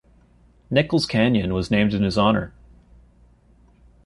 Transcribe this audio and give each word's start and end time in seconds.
Nichols 0.71 1.05
Canyon 1.05 1.53
was 1.53 1.69
named 1.69 1.93
in 1.93 2.01
his 2.01 2.17
honor. 2.17 2.53